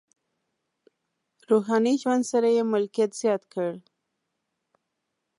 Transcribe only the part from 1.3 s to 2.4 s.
روحاني ژوند